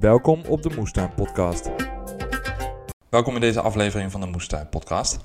[0.00, 1.70] Welkom op de Moestuin Podcast.
[3.08, 5.18] Welkom in deze aflevering van de Moestuin Podcast.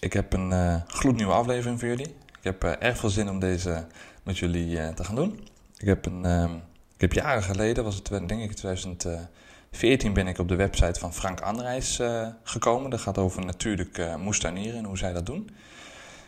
[0.00, 2.06] Ik heb een uh, gloednieuwe aflevering voor jullie.
[2.08, 3.86] Ik heb uh, erg veel zin om deze
[4.22, 5.48] met jullie uh, te gaan doen.
[5.76, 6.54] Ik heb, een, ehm,
[6.94, 11.14] ik heb jaren geleden, was het denk ik 2014, ben ik op de website van
[11.14, 12.00] Frank Anreis
[12.42, 12.90] gekomen.
[12.90, 15.50] Dat gaat over natuurlijk moestuinieren en hoe zij dat doen.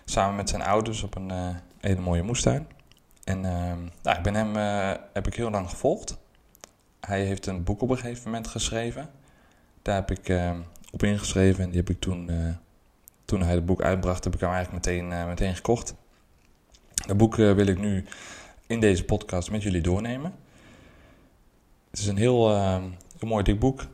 [0.04, 1.32] Samen met zijn ouders op een
[1.80, 2.66] hele mooie moestuin.
[3.24, 4.56] En ehm, nou, ik ben hem
[5.12, 6.22] heb ik heel lang gevolgd
[7.06, 9.10] hij heeft een boek op een gegeven moment geschreven.
[9.82, 10.50] Daar heb ik uh,
[10.90, 12.54] op ingeschreven en die heb ik toen, uh,
[13.24, 15.94] toen hij het boek uitbracht, heb ik hem eigenlijk meteen, uh, meteen gekocht.
[17.06, 18.04] Dat boek wil ik nu
[18.66, 20.34] in deze podcast met jullie doornemen.
[21.90, 22.56] Het is een heel,
[23.18, 23.86] heel mooi dik boek.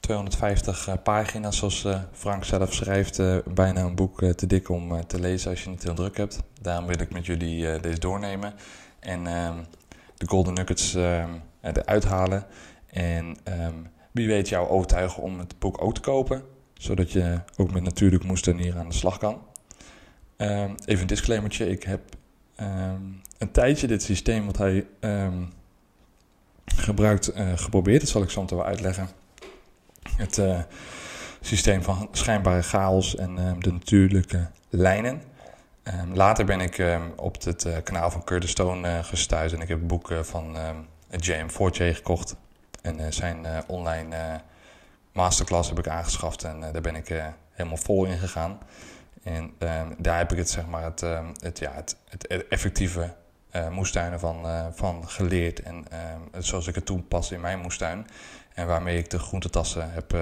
[0.00, 3.20] 250 pagina's, zoals Frank zelf schrijft.
[3.54, 6.42] bijna een boek te dik om te lezen als je niet heel druk hebt.
[6.60, 8.54] Daarom wil ik met jullie deze doornemen.
[9.00, 9.56] En ehm,
[10.16, 11.30] de Golden Nuggets ehm,
[11.72, 12.46] eruit halen.
[12.86, 13.74] En ehm,
[14.10, 16.42] wie weet jou overtuigen om het boek ook te kopen.
[16.74, 19.42] Zodat je ook met natuurlijk moestanier aan de slag kan.
[20.36, 21.70] Ehm, even een disclaimertje.
[21.70, 22.00] Ik heb
[23.38, 24.86] een tijdje dit systeem wat hij
[26.64, 28.00] gebruikt uh, geprobeerd.
[28.00, 29.08] Dat zal ik zo wel uitleggen.
[30.16, 30.60] Het uh,
[31.40, 35.22] systeem van schijnbare chaos en de natuurlijke lijnen.
[36.12, 36.82] Later ben ik
[37.16, 40.56] op het uh, kanaal van Curtis Stone gestuurd en ik heb boeken van
[41.20, 42.36] JM Fortier gekocht.
[42.82, 44.40] En uh, zijn online
[45.12, 48.58] masterclass heb ik aangeschaft en daar ben ik helemaal vol in gegaan.
[49.22, 49.54] En
[49.98, 51.00] daar heb ik het, zeg maar, het,
[51.40, 53.14] het, ja, het, het effectieve
[53.70, 55.62] moestuinen van, van geleerd.
[55.62, 55.84] En
[56.38, 58.06] zoals ik het toepas in mijn moestuin.
[58.54, 60.12] En waarmee ik de groentetassen heb,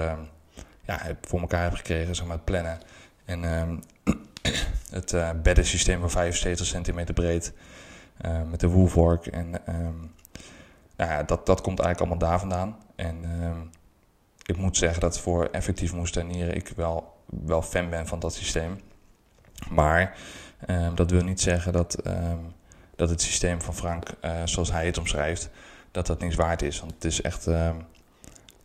[0.85, 2.79] ja, heb voor elkaar heb gekregen, zeg maar, het plannen.
[3.25, 3.43] En
[4.91, 7.53] het beddensysteem van 75 centimeter breed.
[8.51, 9.27] Met de woolvork.
[9.27, 9.61] En
[11.09, 12.77] ja, dat, dat komt eigenlijk allemaal daar vandaan.
[12.97, 13.71] En um,
[14.47, 18.81] ik moet zeggen dat voor effectief moestuinieren ik wel, wel fan ben van dat systeem.
[19.71, 20.17] Maar
[20.67, 22.03] um, dat wil niet zeggen dat,
[22.97, 25.51] dat het systeem van Frank, uh, zoals hij het omschrijft,
[25.91, 26.81] dat dat niks waard is.
[26.81, 27.45] Want het is echt,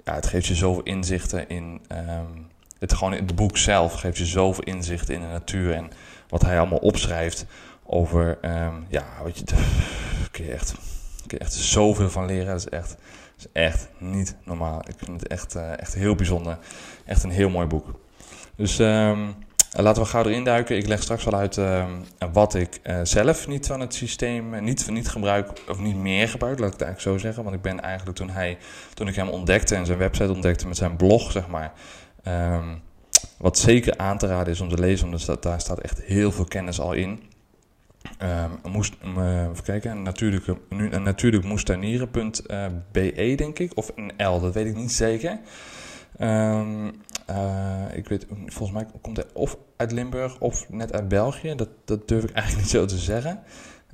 [0.04, 1.82] ja, het geeft je zoveel inzichten in
[2.80, 5.92] het gewoon het boek zelf geeft je zoveel inzicht in de natuur en
[6.30, 7.46] wat hij allemaal opschrijft
[7.84, 9.44] over, um, ja, wat je,
[10.32, 10.76] kun je echt,
[11.28, 12.48] kun je echt zoveel van leren.
[12.48, 12.96] Dat is echt,
[13.38, 14.80] is echt niet normaal.
[14.88, 16.58] Ik vind het echt, uh, echt heel bijzonder.
[17.06, 18.00] Echt een heel mooi boek.
[18.56, 19.36] Dus um,
[19.72, 20.78] laten we gauw erin duiken.
[20.78, 21.86] Ik leg straks wel uit uh,
[22.32, 26.60] wat ik uh, zelf niet van het systeem niet, niet gebruik, of niet meer gebruik,
[26.60, 27.44] laat ik het eigenlijk zo zeggen.
[27.44, 28.58] Want ik ben eigenlijk toen, hij,
[28.94, 31.74] toen ik hem ontdekte en zijn website ontdekte met zijn blog, zeg maar,
[32.28, 32.82] Um,
[33.38, 36.46] wat zeker aan te raden is om te lezen, want daar staat echt heel veel
[36.46, 37.24] kennis al in.
[38.22, 44.54] Um, moest, uh, even kijken, natuurlijke, nu, natuurlijk moestuinieren.be denk ik, of een L, dat
[44.54, 45.40] weet ik niet zeker.
[46.22, 46.92] Um,
[47.30, 51.70] uh, ik weet, volgens mij komt hij of uit Limburg of net uit België, dat,
[51.86, 53.40] dat durf ik eigenlijk niet zo te zeggen.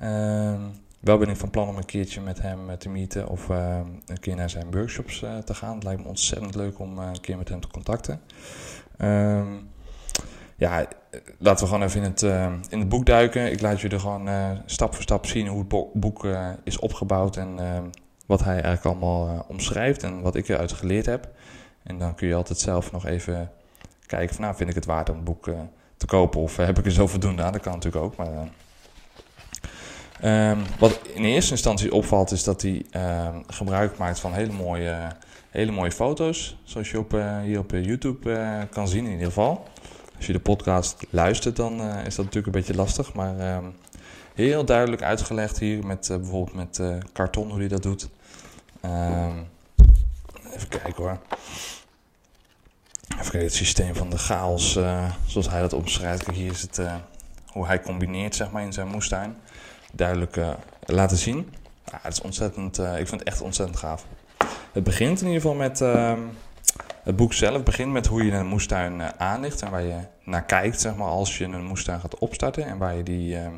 [0.03, 0.71] Um,
[1.03, 3.79] wel ben ik van plan om een keertje met hem eh, te meeten of uh,
[4.05, 5.75] een keer naar zijn workshops uh, te gaan.
[5.75, 8.21] Het lijkt me ontzettend leuk om uh, een keer met hem te contacten.
[8.97, 9.69] Um,
[10.57, 10.85] ja,
[11.37, 12.21] laten we gewoon even in het,
[12.69, 13.51] in het boek duiken.
[13.51, 14.29] Ik laat jullie gewoon
[14.65, 16.27] stap voor stap zien hoe het boek
[16.63, 17.83] is opgebouwd en ehm,
[18.25, 21.29] wat hij eigenlijk allemaal omschrijft en wat ik eruit geleerd heb.
[21.83, 23.51] En dan kun je altijd zelf nog even
[24.05, 25.49] kijken van nou, vind ik het waard om het boek
[25.97, 27.51] te kopen of heb ik er zo voldoende aan?
[27.51, 28.47] Dat kan natuurlijk ook, maar
[30.23, 32.85] Um, wat in eerste instantie opvalt is dat hij
[33.27, 35.07] um, gebruik maakt van hele mooie,
[35.49, 36.57] hele mooie foto's.
[36.63, 39.63] Zoals je op, hier op YouTube kan zien in ieder geval.
[40.23, 43.13] Als je de podcast luistert dan uh, is dat natuurlijk een beetje lastig.
[43.13, 43.75] Maar um,
[44.33, 46.81] heel duidelijk uitgelegd hier met bijvoorbeeld met
[47.13, 48.09] karton hoe hij dat doet.
[50.53, 51.19] even kijken hoor.
[53.07, 54.71] Even kijken, het systeem van de chaos
[55.25, 56.23] zoals hij dat omschrijft.
[56.23, 56.81] Kijk, hier is het
[57.47, 59.37] hoe hij combineert zeg maar in zijn moestuin
[59.93, 60.37] duidelijk
[60.85, 61.53] laten zien.
[61.91, 64.05] Het is ontzettend, ik vind het echt ontzettend gaaf.
[64.71, 66.13] Het begint in ieder geval met, uh,
[67.03, 70.45] het boek zelf begint met hoe je een moestuin uh, aanlegt en waar je naar
[70.45, 73.53] kijkt, zeg maar, als je een moestuin gaat opstarten en waar je, die, ehm,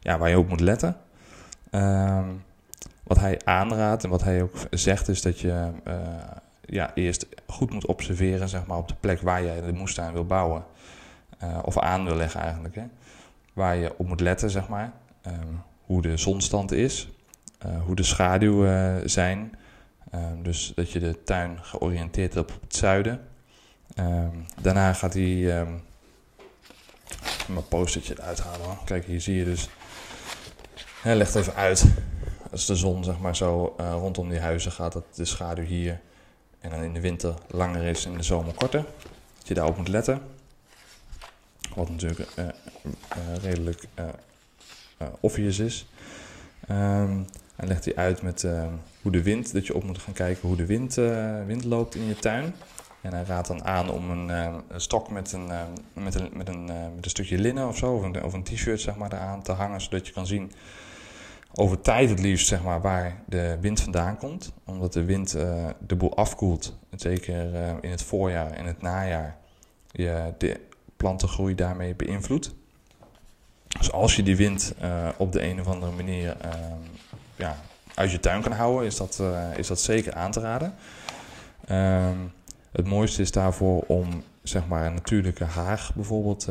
[0.00, 0.96] ja, waar je op moet letten.
[1.70, 2.26] Ehm,
[3.02, 5.70] wat hij aanraadt en wat hij ook zegt is dat je
[6.64, 10.26] ja, eerst goed moet observeren zeg maar, op de plek waar je de moestuin wil
[10.26, 10.64] bouwen.
[11.64, 12.74] of aan wil leggen eigenlijk.
[12.74, 12.84] Hè?
[13.52, 14.92] Waar je op moet letten, zeg maar.
[15.26, 17.08] Um, hoe de zonstand is,
[17.86, 19.52] hoe de schaduwen zijn.
[20.14, 23.28] Um, dus dat je de tuin georiënteerd hebt op het zuiden.
[23.98, 25.82] Um, daarna gaat hij um,
[27.48, 28.66] mijn postertje uithalen.
[28.66, 28.78] Hoor.
[28.84, 29.68] Kijk, hier zie je dus.
[31.02, 31.84] Hij legt even uit.
[32.50, 36.00] Als de zon zeg maar zo uh, rondom die huizen gaat, dat de schaduw hier
[36.60, 38.84] en dan in de winter langer is en in de zomer korter.
[39.38, 40.20] Dat je daarop moet letten.
[41.74, 42.46] Wat natuurlijk uh,
[43.42, 43.84] redelijk
[45.20, 45.86] obvious is.
[46.70, 47.26] Um,
[47.56, 48.46] en legt hij uit met
[49.08, 50.94] hoe de wind, dat je op moet gaan kijken hoe de wind,
[51.46, 52.54] wind loopt in je tuin.
[53.00, 55.48] En hij raadt dan aan om een, een stok met een,
[55.92, 58.80] met een, met een, met een stukje linnen of zo, of een, of een t-shirt
[58.80, 60.52] zeg maar, eraan te hangen, zodat je kan zien
[61.54, 64.52] over tijd het liefst zeg maar, waar de wind vandaan komt.
[64.64, 65.30] Omdat de wind
[65.86, 66.76] de boel afkoelt.
[66.96, 69.36] Zeker in het voorjaar en het najaar.
[69.90, 70.60] Je de
[70.96, 72.54] plantengroei daarmee beïnvloedt.
[73.78, 74.74] Dus als je die wind
[75.16, 76.36] op de een of andere manier
[77.36, 77.56] ja,
[77.98, 79.22] uit je tuin kan houden, is dat,
[79.56, 80.74] is dat zeker aan te raden.
[81.70, 82.32] Um,
[82.72, 86.48] het mooiste is daarvoor om zeg maar, een natuurlijke haag bijvoorbeeld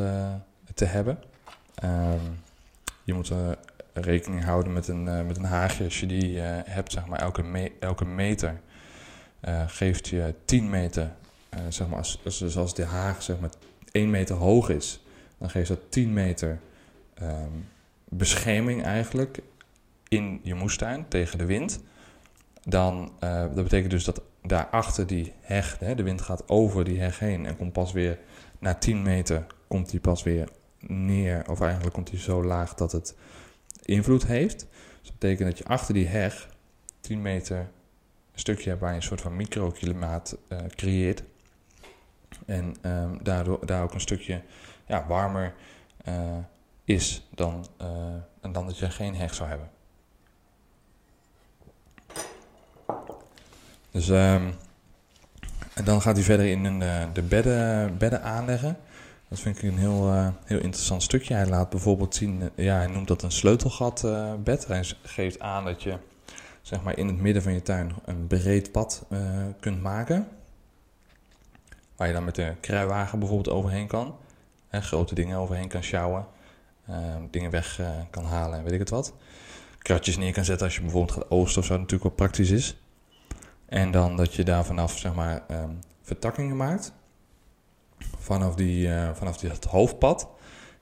[0.74, 1.18] te hebben.
[1.84, 2.40] Um,
[3.04, 3.32] je moet
[4.00, 5.84] rekening houden met een, uh, met een haagje.
[5.84, 8.60] Als je die uh, hebt, zeg maar, elke, elke meter
[9.48, 11.10] uh, geeft je 10 meter.
[11.68, 13.50] zeg maar, als, als, dus als de haag zeg maar
[13.92, 15.00] 1 meter hoog is,
[15.38, 16.58] dan geeft dat 10 meter
[17.22, 17.68] um,
[18.04, 19.38] bescherming eigenlijk
[20.08, 21.80] in je moestuin tegen de wind.
[22.62, 27.18] Dan, dat betekent dus dat daarachter die heg, hè, de wind gaat over die heg
[27.18, 28.18] heen en komt pas weer
[28.58, 30.48] na 10 meter, komt die pas weer
[30.80, 31.50] neer.
[31.50, 33.16] Of eigenlijk komt hij zo laag dat het
[33.82, 34.58] invloed heeft.
[34.98, 36.48] Dus dat betekent dat je achter die heg
[37.00, 41.22] 10 meter een stukje hebt waar je een soort van microklimaat uh, creëert.
[42.46, 44.42] En um, daardoor daar ook een stukje
[44.86, 45.54] ja, warmer
[46.08, 46.36] uh,
[46.84, 48.14] is dan, uh,
[48.52, 49.70] dan dat je geen heg zou hebben.
[53.90, 54.54] Dus um,
[55.74, 58.76] en dan gaat hij verder in een, de bedden, bedden aanleggen.
[59.28, 61.34] Dat vind ik een heel, uh, heel interessant stukje.
[61.34, 64.62] Hij laat bijvoorbeeld zien, uh, ja, hij noemt dat een sleutelgatbed.
[64.62, 65.96] Uh, hij geeft aan dat je
[66.62, 69.04] zeg maar, in het midden van je tuin een breed pad
[69.60, 70.28] kunt maken.
[71.96, 74.16] Waar je dan met de kruiwagen bijvoorbeeld overheen kan.
[74.70, 76.26] grote dingen overheen kan sjouwen.
[77.30, 77.80] dingen weg
[78.10, 79.14] kan halen en weet ik het wat.
[79.78, 82.76] Kratjes neer kan zetten als je bijvoorbeeld gaat oosten of zo, natuurlijk wel praktisch is.
[83.68, 86.92] En dan dat je daar vanaf zeg maar, um, vertakkingen maakt
[88.18, 90.28] vanaf, die, uh, vanaf die, het hoofdpad.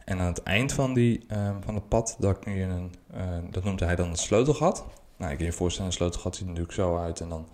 [0.04, 3.20] En aan het eind van, die, uh, van het pad, daar kun je een, uh,
[3.50, 4.84] dat noemde hij dan het sleutelgat.
[5.16, 7.48] Nou, ik kan je voorstellen, een sleutelgat ziet natuurlijk zo uit en dan,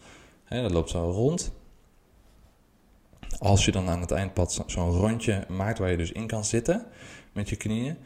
[0.45, 1.53] hè, dat loopt zo rond.
[3.39, 6.87] Als je dan aan het eindpad zo'n rondje maakt waar je dus in kan zitten
[7.33, 7.97] met je knieën,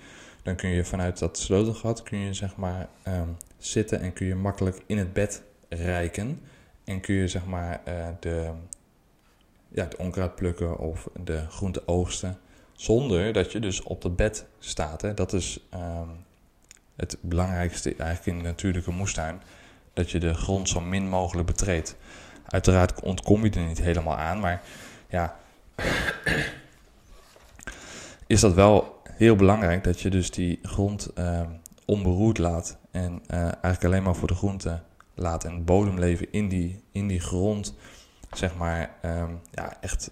[0.43, 4.34] dan kun je vanuit dat sleutelgat kun je zeg maar um, zitten en kun je
[4.34, 6.40] makkelijk in het bed rijken.
[6.86, 8.50] En kun je zeg maar uh, de,
[9.68, 12.38] ja, het onkruid plukken of de groente oogsten.
[12.72, 15.02] Zonder dat je dus op het bed staat.
[15.02, 15.14] Hè.
[15.14, 16.24] Dat is um,
[16.96, 19.42] het belangrijkste eigenlijk in de natuurlijke moestuin.
[19.92, 21.96] Dat je de grond zo min mogelijk betreedt.
[22.46, 24.40] Uiteraard ontkom je er niet helemaal aan.
[24.40, 24.62] Maar
[25.08, 25.36] ja,
[28.26, 32.78] is dat wel heel belangrijk dat je dus die grond um, onberoerd laat.
[32.90, 34.80] En uh, eigenlijk alleen maar voor de groente
[35.16, 35.44] laat.
[35.44, 37.74] En het bodemleven in die, in die grond
[38.32, 40.10] zeg maar, um, ja, echt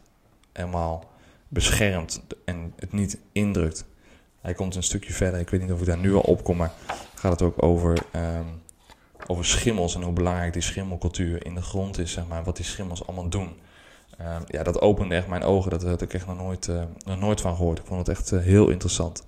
[0.52, 1.10] helemaal
[1.48, 3.84] beschermt en het niet indrukt.
[4.40, 6.56] Hij komt een stukje verder, ik weet niet of ik daar nu al op kom,
[6.56, 6.72] maar
[7.14, 8.62] gaat het ook over, um,
[9.26, 12.64] over schimmels en hoe belangrijk die schimmelcultuur in de grond is, zeg maar, wat die
[12.64, 13.52] schimmels allemaal doen.
[14.20, 17.18] Um, ja, dat opende echt mijn ogen, dat had ik echt nog nooit, uh, nog
[17.18, 17.78] nooit van gehoord.
[17.78, 19.26] Ik vond het echt uh, heel interessant.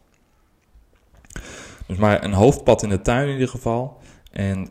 [1.86, 4.00] Dus maar een hoofdpad in de tuin in ieder geval.
[4.32, 4.70] En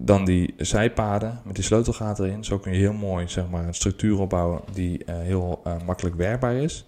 [0.00, 2.44] dan die zijpaden met die sleutelgaten erin.
[2.44, 6.16] Zo kun je heel mooi zeg maar, een structuur opbouwen die uh, heel uh, makkelijk
[6.16, 6.86] werkbaar is.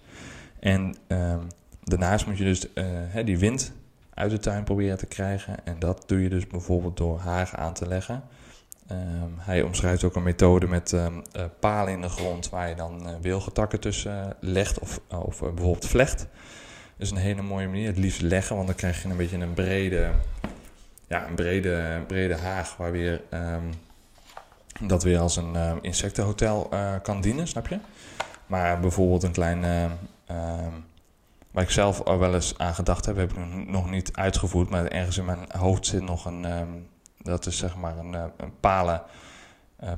[0.59, 1.35] En uh,
[1.83, 3.73] daarnaast moet je dus uh, die wind
[4.13, 5.65] uit de tuin proberen te krijgen.
[5.65, 8.23] En dat doe je dus bijvoorbeeld door hagen aan te leggen.
[8.91, 11.21] Um, hij omschrijft ook een methode met um,
[11.59, 16.17] palen in de grond waar je dan wilgetakken tussen legt of, of bijvoorbeeld vlecht.
[16.17, 17.87] Dat is een hele mooie manier.
[17.87, 20.11] Het liefst leggen, want dan krijg je een beetje een brede
[21.11, 23.73] ja, een brede, brede haag waar weer um,
[24.87, 27.79] dat weer als een uh, insectenhotel uh, kan dienen, snap je?
[28.45, 30.67] Maar bijvoorbeeld een klein, uh,
[31.51, 34.85] waar ik zelf al wel eens aan gedacht heb, heb ik nog niet uitgevoerd, maar
[34.85, 36.45] ergens in mijn hoofd zit nog een,
[37.17, 39.01] dat is zeg maar een, een palen,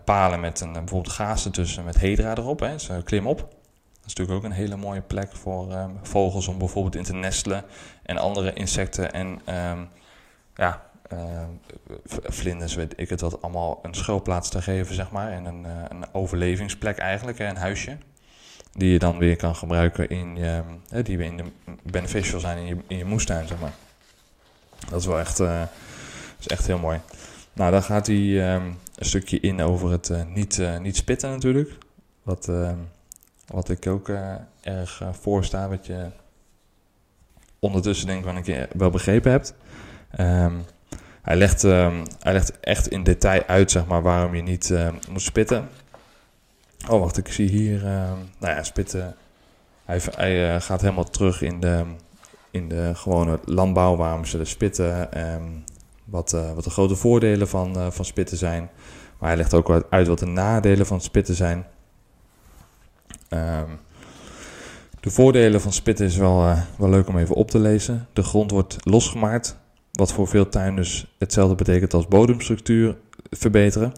[0.03, 3.37] palen met een, bijvoorbeeld gaas ertussen met hedra erop, hè, dus klim op.
[3.37, 7.63] Dat is natuurlijk ook een hele mooie plek voor vogels om bijvoorbeeld in te nestelen
[8.03, 9.41] en andere insecten en
[10.55, 10.91] ja,
[12.23, 15.31] vlinders, weet ik het wat, allemaal een schuilplaats te geven, zeg maar.
[15.31, 17.97] En een, uh, een overlevingsplek eigenlijk, een huisje.
[18.71, 20.63] Die je dan weer kan gebruiken in je,
[21.03, 21.45] die weer in de
[21.83, 23.73] beneficial zijn in je, in je moestuin, zeg maar.
[24.89, 25.39] Dat is wel echt,
[26.39, 26.99] is echt heel mooi.
[27.53, 31.29] Nou, dan gaat hij ehm, een stukje in over het eh, niet, eh, niet spitten
[31.29, 31.77] natuurlijk.
[32.23, 32.77] Wat, ehm,
[33.47, 36.11] wat ik ook eh, erg voor sta, wat je
[37.59, 39.53] ondertussen denk ik wel een keer wel begrepen hebt.
[40.11, 40.55] Ehm,
[41.23, 44.73] hij, legt, hij legt echt in detail uit zeg maar, waarom je niet
[45.09, 45.69] moet spitten.
[46.89, 47.81] Oh, wacht, ik zie hier...
[48.39, 49.15] nou ja, spitten...
[49.85, 51.83] Hij, hij gaat helemaal terug in de,
[52.51, 55.09] in de gewone landbouw, waarom ze de spitten
[56.05, 58.69] wat, uh, wat de grote voordelen van, uh, van spitten zijn.
[59.19, 61.65] Maar hij legt ook uit wat de nadelen van spitten zijn.
[63.29, 63.79] Um,
[64.99, 68.07] de voordelen van spitten is wel, wel leuk om even op te lezen.
[68.13, 69.57] De grond wordt losgemaakt,
[69.97, 72.97] wat voor veel tuinders hetzelfde betekent als bodemstructuur
[73.29, 73.91] verbeteren.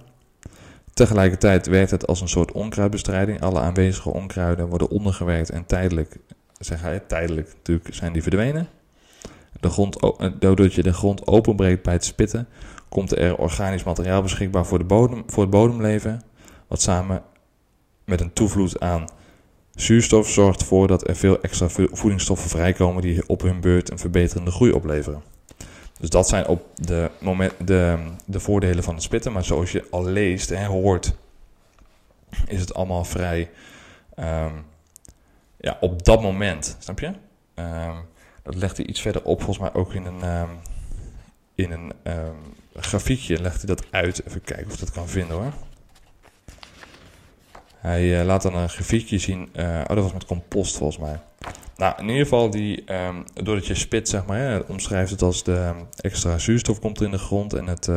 [0.94, 3.42] Tegelijkertijd werkt het als een soort onkruidbestrijding.
[3.42, 6.18] Alle aanwezige onkruiden worden ondergewerkt en tijdelijk,
[6.60, 8.68] zeg hij, tijdelijk natuurlijk zijn die verdwenen
[9.60, 12.48] de grond, eh, doordat je de grond openbreekt bij het spitten,
[12.90, 16.22] komt er organisch materiaal beschikbaar voor, de bodem, voor het bodemleven,
[16.68, 17.24] wat samen
[18.06, 19.06] met een toevloed aan
[19.76, 24.52] zuurstof zorgt ervoor dat er veel extra voedingsstoffen vrijkomen die op hun beurt een verbeterende
[24.52, 25.22] groei opleveren.
[26.00, 29.88] Dus dat zijn op de, moment, de, de voordelen van het spitten, maar zoals je
[29.92, 31.16] al leest en hoort,
[32.48, 33.50] is het allemaal vrij
[34.20, 34.66] um,
[35.58, 37.12] ja, op dat moment, snap je?
[37.56, 38.06] Um,
[38.44, 40.50] dat legt hij iets verder op, volgens mij ook in een, um,
[41.56, 41.94] in een
[42.76, 44.26] grafiekje legt hij dat uit.
[44.26, 45.54] Even kijken of ik dat kan vinden hoor.
[47.76, 49.50] Hij uh, laat dan een grafiekje zien.
[49.56, 51.20] Uh, oh, dat was met compost volgens mij.
[51.76, 55.44] Nou, in ieder geval, die, um, doordat je spit, zeg maar, ja, omschrijft het als
[55.44, 57.90] de extra zuurstof komt in de grond en het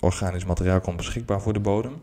[0.00, 2.02] organisch materiaal komt beschikbaar voor de bodem.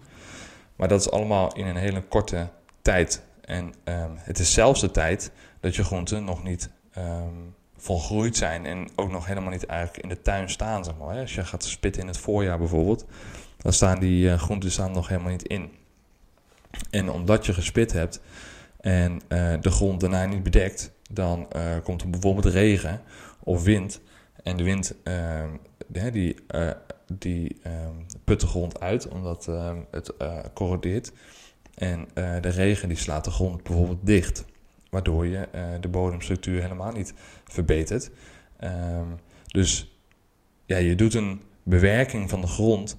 [0.76, 2.50] Maar dat is allemaal in een hele korte
[2.82, 3.24] tijd.
[3.42, 3.74] En
[4.18, 6.70] het is zelfs de tijd dat je groenten nog niet
[7.78, 11.20] volgroeid zijn en ook nog helemaal niet eigenlijk in de tuin staan, zeg maar.
[11.20, 13.06] Als je gaat spitten in het voorjaar bijvoorbeeld,
[13.58, 15.72] dan staan die uh, groenten staan nog helemaal niet in.
[16.90, 18.22] En omdat je gespit hebt
[18.80, 23.02] en uh, de grond daarna niet bedekt, dan uh, komt er bijvoorbeeld regen
[23.40, 24.02] of wind.
[24.44, 25.50] En de wind ehm,
[26.12, 26.36] die,
[27.14, 30.14] die ehm, put de grond uit omdat ehm, het
[30.54, 31.12] corrodeert.
[31.74, 34.46] En de regen die slaat de grond bijvoorbeeld dicht
[34.90, 37.14] waardoor je uh, de bodemstructuur helemaal niet
[37.46, 38.12] verbetert.
[39.48, 39.98] Dus
[40.66, 42.98] ja, je doet een bewerking van de grond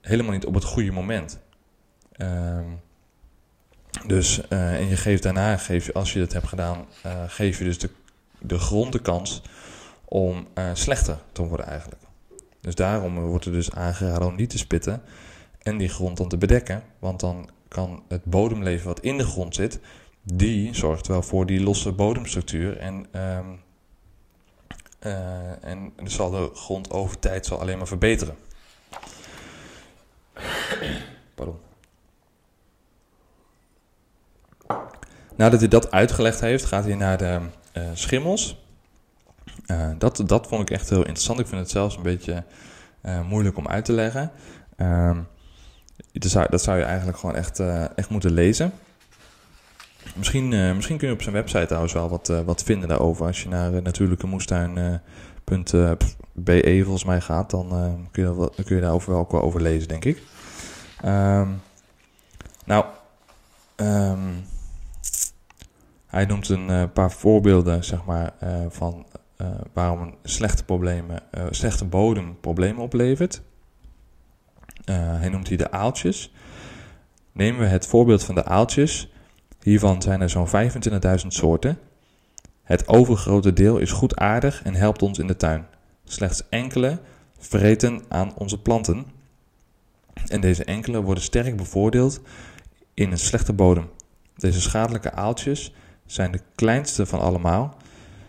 [0.00, 1.40] helemaal niet op het goede moment.
[2.16, 2.80] Um,
[4.06, 7.64] dus, uh, en je geeft daarna, geef als je dat hebt gedaan, uh, geef je
[7.64, 7.90] dus de,
[8.38, 9.42] de grond de kans
[10.04, 12.02] om slechter te worden eigenlijk.
[12.60, 15.02] Dus daarom wordt er dus aangeraden om niet te spitten
[15.62, 16.82] en die grond dan te bedekken.
[16.98, 19.80] Want dan kan het bodemleven wat in de grond zit
[20.22, 22.76] die zorgt wel voor die losse bodemstructuur.
[22.76, 23.38] En, uh,
[25.60, 28.36] en zal de grond over tijd zal alleen maar verbeteren.
[35.36, 37.40] Nadat hij dat uitgelegd heeft, gaat hij naar de
[37.76, 38.64] uh, schimmels.
[39.66, 41.38] Uh, dat, dat vond ik echt heel interessant.
[41.38, 42.44] Ik vind het zelfs een beetje
[43.28, 44.30] moeilijk om uit te leggen.
[46.12, 47.60] Dat, zou, dat zou je eigenlijk gewoon echt,
[47.94, 48.72] echt moeten lezen.
[50.16, 53.26] Misschien, misschien kun je op zijn website trouwens wel wat, wat vinden daarover.
[53.26, 57.68] Als je naar natuurlijkemoestuin.be volgens mij gaat, dan,
[58.10, 60.22] kun, je, dan kun je daarover wel over lezen, denk ik.
[61.04, 61.62] Um,
[62.64, 62.84] nou,
[63.76, 64.44] um,
[66.12, 68.32] hij noemt een paar voorbeelden, zeg maar,
[68.68, 69.06] van
[69.72, 73.42] waarom een slechte, problemen, slechte bodem problemen oplevert.
[74.84, 76.32] hij noemt hier de aaltjes.
[77.32, 79.12] Nemen we het voorbeeld van de aaltjes
[79.62, 81.78] Hiervan zijn er zo'n 25.000 soorten.
[82.62, 85.66] Het overgrote deel is goed aardig en helpt ons in de tuin.
[86.04, 86.98] Slechts enkele
[87.38, 89.04] vreten aan onze planten.
[90.26, 92.20] En deze enkele worden sterk bevoordeeld
[92.94, 93.90] in een slechte bodem.
[94.36, 95.74] Deze schadelijke aaltjes
[96.06, 97.76] zijn de kleinste van allemaal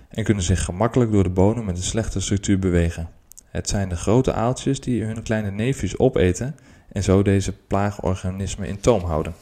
[0.10, 3.10] en kunnen zich gemakkelijk door de bodem met een slechte structuur bewegen.
[3.50, 6.56] Het zijn de grote aaltjes die hun kleine neefjes opeten
[6.92, 9.34] en zo deze plaagorganismen in toom houden.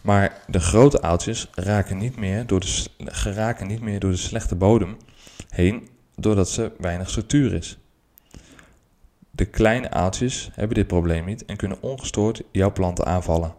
[0.00, 4.54] Maar de grote aaltjes raken niet meer door de, geraken niet meer door de slechte
[4.54, 4.96] bodem
[5.48, 7.78] heen, doordat ze weinig structuur is.
[9.30, 13.54] De kleine aaltjes hebben dit probleem niet en kunnen ongestoord jouw planten aanvallen.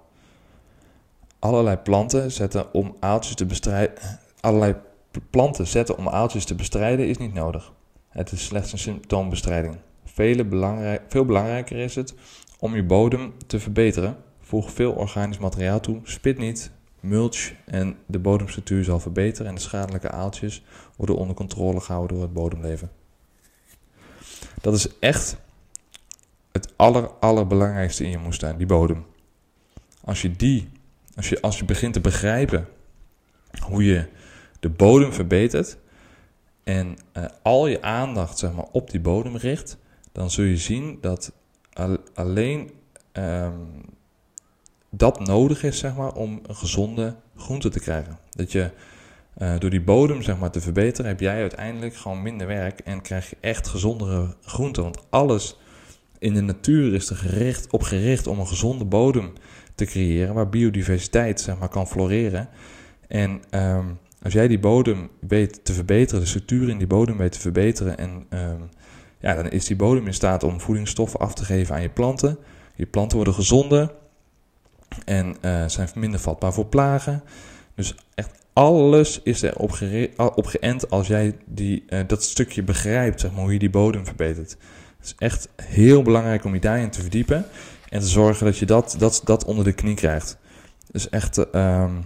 [1.40, 3.96] Allerlei planten zetten om aaltjes te bestrijden.
[4.40, 4.76] Allerlei
[5.30, 7.74] planten zetten om aaltjes te bestrijden is niet nodig.
[8.10, 9.78] Het is slechts een symptoombestrijding.
[10.06, 12.16] Vele belangrijk, veel belangrijker is het
[12.60, 14.18] om je bodem te verbeteren
[14.50, 19.62] Voeg veel organisch materiaal toe, spit niet, mulch en de bodemstructuur zal verbeteren en de
[19.62, 20.64] schadelijke aaltjes
[20.96, 22.92] worden onder controle gehouden door het bodemleven.
[24.62, 25.38] Dat is echt
[26.52, 29.06] het aller, allerbelangrijkste in je moestuin, die bodem.
[30.04, 30.70] Als je die,
[31.20, 32.68] als je, als je begint te begrijpen
[33.62, 34.06] hoe je
[34.60, 35.78] de bodem verbetert
[36.64, 39.78] en uh, al je aandacht zeg maar, op die bodem richt,
[40.12, 41.32] dan zul je zien dat
[41.74, 42.72] al, alleen
[43.14, 43.82] um,
[44.90, 48.18] dat nodig is zeg maar, om een gezonde groente te krijgen.
[48.30, 48.72] Dat je
[49.38, 53.02] uh, door die bodem zeg maar, te verbeteren, heb jij uiteindelijk gewoon minder werk en
[53.02, 54.84] krijg je echt gezondere groenten.
[54.84, 55.58] Want alles
[56.20, 59.34] in de natuur is er gericht, op gericht om een gezonde bodem
[59.80, 62.50] te creëren, waar biodiversiteit zeg maar, kan floreren.
[63.08, 67.32] En um, als jij die bodem weet te verbeteren, de structuur in die bodem weet
[67.32, 68.70] te verbeteren, en um,
[69.20, 72.38] ja, dan is die bodem in staat om voedingsstoffen af te geven aan je planten.
[72.76, 73.92] Je planten worden gezonder
[75.06, 77.24] en uh, zijn minder vatbaar voor plagen.
[77.76, 79.58] Dus echt alles is er
[80.36, 84.06] op, geënt als jij die, uh, dat stukje begrijpt, zeg maar, hoe je die bodem
[84.06, 84.58] verbetert.
[85.00, 87.46] Het is echt heel belangrijk om je daarin te verdiepen
[87.90, 90.38] en te zorgen dat je dat, dat, dat onder de knie krijgt.
[90.92, 92.06] Dus echt, um,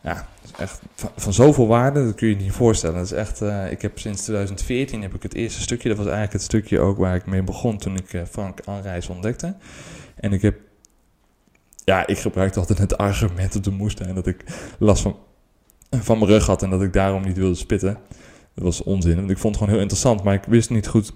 [0.00, 2.96] ja, echt van, zoveel waarde, dat kun je je niet voorstellen.
[2.96, 6.06] Dat is echt, uh, ik heb sinds 2014 heb ik het eerste stukje, dat was
[6.06, 9.54] eigenlijk het stukje ook waar ik mee begon toen ik uh, Frank Anreis ontdekte.
[10.16, 10.60] En ik heb,
[11.84, 14.44] ja, ik gebruikte altijd het argument op de moestuin dat ik
[14.78, 15.16] last van,
[15.90, 17.98] van mijn rug had en dat ik daarom niet wilde spitten.
[18.54, 21.12] Dat was onzin, want ik vond het gewoon heel interessant, maar ik wist niet goed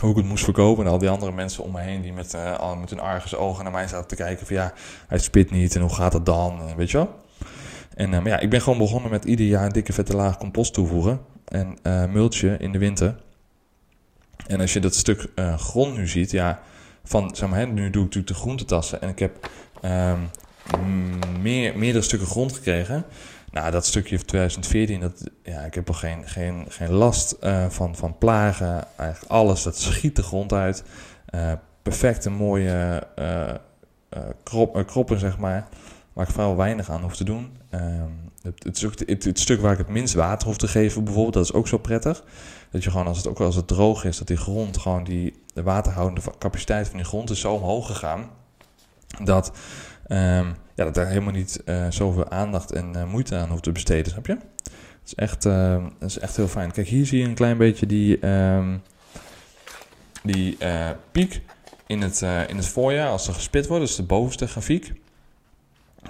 [0.00, 0.84] hoe ik het moest verkopen.
[0.84, 3.62] En al die andere mensen om me heen die met, uh, met hun argus ogen
[3.62, 4.72] naar mij zaten te kijken van ja,
[5.08, 7.20] hij spit niet en hoe gaat het dan, weet je wel.
[7.94, 10.38] En uh, maar ja, ik ben gewoon begonnen met ieder jaar een dikke vette laag
[10.38, 11.78] compost toevoegen en
[12.12, 13.16] multje in de winter.
[14.46, 16.62] En als je dat stuk grond nu ziet, ja,
[17.04, 19.50] van zeg maar, hè, nu doe ik natuurlijk de groentetassen en ik heb
[19.82, 20.28] um,
[21.40, 23.04] meer, meerdere stukken grond gekregen.
[23.50, 27.66] Nou, dat stukje van 2014, dat, ja, ik heb er geen, geen, geen last uh,
[27.68, 28.84] van, van plagen.
[28.96, 30.84] Eigenlijk alles, dat schiet de grond uit.
[31.34, 31.52] Uh,
[31.82, 33.52] perfecte mooie uh,
[34.42, 35.68] krop, kroppen, zeg maar.
[36.12, 37.56] Waar ik vooral weinig aan hoef te doen.
[37.70, 38.10] Ehm,
[38.42, 41.52] het, het, het, stuk waar ik het minst water hoef te geven, bijvoorbeeld, dat is
[41.52, 42.24] ook zo prettig.
[42.70, 45.42] Dat je gewoon, als het ook als het droog is, dat die grond gewoon die
[45.54, 48.30] de waterhoudende capaciteit van die grond is zo omhoog gegaan.
[49.22, 49.52] Dat
[50.08, 53.72] um, ja, dat daar helemaal niet uh, zoveel aandacht en uh, moeite aan hoeft te
[53.72, 54.34] besteden, snap je?
[54.34, 54.72] Dat
[55.04, 56.72] is, echt, dat is echt heel fijn.
[56.72, 58.82] Kijk, hier zie je een klein beetje die, um,
[60.22, 60.58] die
[61.12, 61.42] piek
[61.86, 63.84] in het, in het voorjaar als er gespit wordt.
[63.84, 64.92] Is de bovenste grafiek.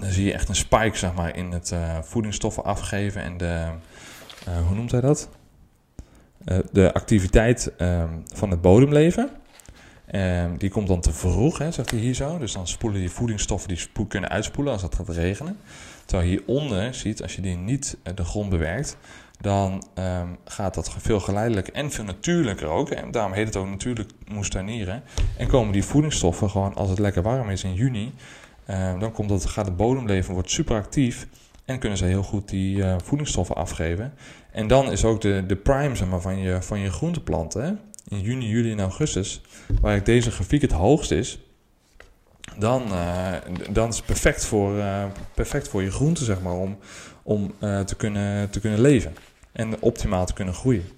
[0.01, 3.67] Dan zie je echt een spike, zeg maar, in het voedingsstoffen afgeven en de,
[4.67, 5.29] hoe noemt hij dat?
[6.73, 9.31] de activiteit um, van het bodemleven.
[10.14, 12.38] Um, die komt dan te vroeg, hè, zegt hij hier zo.
[12.38, 15.57] Dus dan spoelen die voedingsstoffen die kunnen uitspoelen als het gaat regenen.
[16.05, 18.97] Terwijl hieronder ziet, als je die niet uh, de grond bewerkt,
[19.40, 22.90] dan um, gaat dat veel geleidelijker en veel natuurlijker ook.
[22.90, 25.03] En daarom heet het ook natuurlijk moestuinieren.
[25.37, 28.12] En komen die voedingsstoffen gewoon als het lekker warm is in juni.
[28.71, 31.27] Uh, dan komt dat, gaat het bodemleven wordt super actief.
[31.64, 34.14] En kunnen ze heel goed die uh, voedingsstoffen afgeven.
[34.51, 37.81] En dan is ook de, de prime zeg maar, van, je, van je groenteplanten.
[38.09, 39.40] In juni, juli en augustus,
[39.81, 41.38] waar deze grafiek het hoogst is,
[42.57, 43.33] dan, uh,
[43.71, 46.79] dan is het perfect voor, uh, perfect voor je groente, zeg maar, om,
[47.23, 49.16] om uh, te, kunnen, te kunnen leven
[49.53, 50.88] en optimaal te kunnen groeien.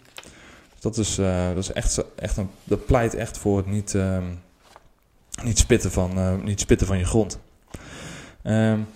[0.78, 1.14] Dat is,
[1.54, 4.24] dat is echt, echt een, dat pleit echt voor het niet, ehm,
[5.42, 7.38] niet, spitten, van, niet spitten van je grond.
[8.44, 8.86] Um,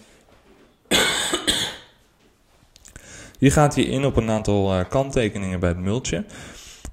[3.38, 6.24] hier gaat hij in op een aantal kanttekeningen bij het multje.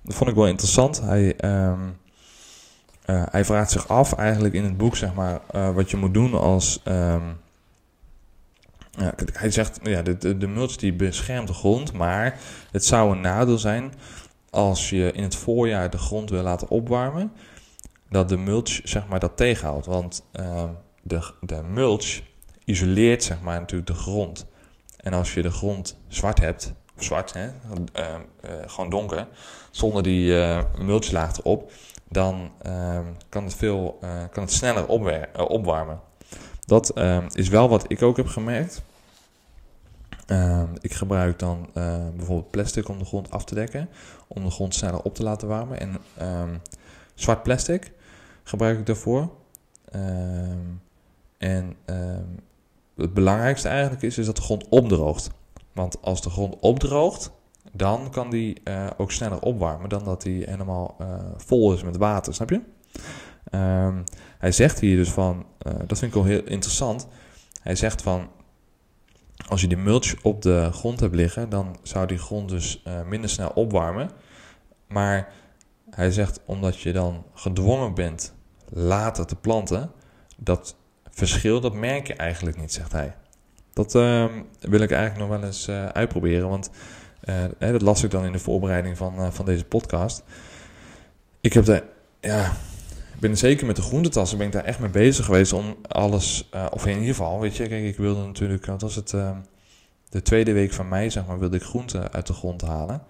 [0.03, 1.01] Dat vond ik wel interessant.
[1.01, 1.97] Hij, um,
[3.05, 6.13] uh, hij vraagt zich af eigenlijk in het boek, zeg maar, uh, wat je moet
[6.13, 6.81] doen als...
[6.85, 7.39] Um,
[8.91, 12.39] ja, hij zegt, ja, de, de, mulch die beschermt de grond, maar
[12.71, 13.93] het zou een nadeel zijn
[14.49, 17.31] als je in het voorjaar de grond wil laten opwarmen,
[18.09, 19.85] dat de mulch zeg maar dat tegenhoudt.
[19.85, 20.63] Want uh,
[21.01, 22.21] de, de mulch
[22.65, 24.45] isoleert zeg maar natuurlijk de grond.
[24.97, 27.51] En als je de grond zwart hebt, zwart, hè, uh,
[27.95, 29.27] uh, gewoon donker,
[29.71, 31.71] zonder die uh, mulchlaag erop,
[32.09, 33.99] dan ehm, kan, het veel,
[34.31, 34.87] kan het sneller
[35.47, 35.99] opwarmen.
[36.65, 38.81] Dat ehm, is wel wat ik ook heb gemerkt.
[40.25, 41.69] Ehm, ik gebruik dan
[42.15, 43.89] bijvoorbeeld plastic om de grond af te dekken,
[44.27, 45.79] om de grond sneller op te laten warmen.
[45.79, 46.01] En
[47.15, 47.91] zwart plastic
[48.43, 49.29] gebruik ik daarvoor.
[51.37, 51.77] en
[52.95, 55.29] het belangrijkste eigenlijk is, is dat de grond opdroogt.
[55.73, 57.31] Want als de grond opdroogt,
[57.71, 61.97] dan kan die uh, ook sneller opwarmen dan dat die helemaal uh, vol is met
[61.97, 62.61] water, snap je?
[63.51, 64.03] Um,
[64.37, 67.07] hij zegt hier dus van, uh, dat vind ik wel heel interessant.
[67.61, 68.29] Hij zegt van,
[69.47, 73.29] als je die mulch op de grond hebt liggen, dan zou die grond dus minder
[73.29, 74.09] snel opwarmen.
[74.87, 75.33] Maar
[75.91, 78.33] Hij zegt omdat je dan gedwongen bent
[78.69, 79.91] later te planten,
[80.37, 80.75] dat
[81.09, 83.15] verschil dat merk je eigenlijk niet, zegt hij.
[83.73, 86.69] Dat ehm, wil ik eigenlijk nog wel eens uh, uitproberen, want
[87.59, 90.23] uh, dat las ik dan in de voorbereiding van, uh, van deze podcast.
[91.41, 91.83] Ik heb daar,
[92.19, 92.51] ja,
[93.19, 96.85] ben zeker met de groentetassen ben ik daar echt mee bezig geweest om alles, of
[96.85, 99.37] in ieder geval, weet je, kijk, ik wilde natuurlijk, wat was het, ehm,
[100.09, 103.03] de tweede week van mei, zeg maar, wilde ik groenten uit de grond halen.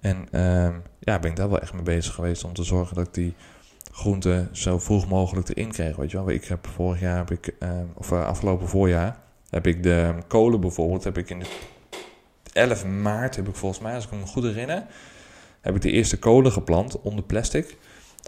[0.00, 3.06] En uh, ja, ben ik daar wel echt mee bezig geweest om te zorgen dat
[3.06, 3.34] ik die
[3.92, 5.96] groenten zo vroeg mogelijk erin kreeg.
[5.96, 7.54] Weet je wel, ik heb vorig jaar, heb ik,
[7.94, 9.18] of afgelopen voorjaar,
[9.50, 11.46] heb ik de kolen bijvoorbeeld, heb ik in de
[12.52, 14.86] 11 maart, heb ik volgens mij, als ik me goed herinner,
[15.60, 17.76] heb ik de eerste kolen geplant onder plastic.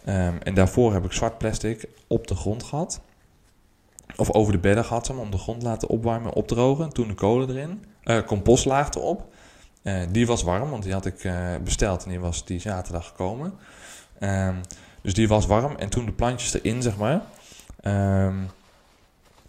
[0.07, 3.01] Um, en daarvoor heb ik zwart plastic op de grond gehad.
[4.17, 6.93] Of over de bedden gehad om de grond laten opwarmen en opdrogen.
[6.93, 7.85] Toen de kolen erin.
[8.05, 9.33] Uh, compostlaag erop.
[9.83, 13.07] Uh, die was warm, want die had ik uh, besteld en die was die zaterdag
[13.07, 13.53] gekomen.
[14.21, 14.61] Um,
[15.03, 17.23] dus die was warm en toen de plantjes erin, zeg maar.
[18.27, 18.49] Um,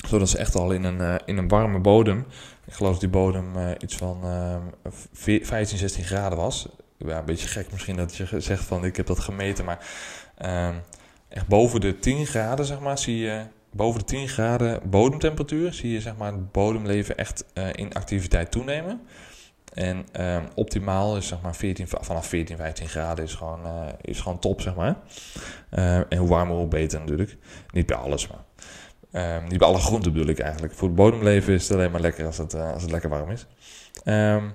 [0.07, 2.25] zodat ze echt al in een, uh, in een warme bodem.
[2.65, 3.45] Ik geloof dat die bodem
[3.79, 4.21] iets van
[5.11, 6.67] 15, 16 graden was.
[6.97, 9.85] Ja, een beetje gek misschien dat je zegt van ik heb dat gemeten, maar
[10.69, 10.81] um,
[11.29, 15.91] echt boven de 10 graden, zeg maar, zie je boven de 10 graden bodemtemperatuur zie
[15.91, 19.01] je zeg maar, het bodemleven echt in activiteit toenemen.
[19.73, 23.59] En uh, optimaal is zeg maar 14, vanaf 14, 15 graden is gewoon,
[24.01, 24.95] is gewoon top, zeg maar.
[26.09, 27.37] En hoe warmer, hoe beter natuurlijk.
[27.71, 28.43] Niet bij alles, maar
[29.11, 30.73] ehm, niet bij alle groenten bedoel ik eigenlijk.
[30.73, 33.45] Voor het bodemleven is het alleen maar lekker als het, als het lekker warm is.
[34.05, 34.53] Um,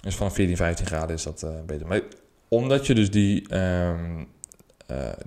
[0.00, 1.86] dus vanaf 14, 15 graden is dat beter.
[1.86, 2.00] Maar
[2.48, 4.28] omdat je dus die, um,